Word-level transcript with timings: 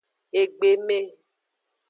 Egbeme. 0.41 0.99